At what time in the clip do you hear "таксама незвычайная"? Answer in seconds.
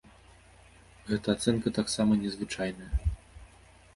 1.79-2.91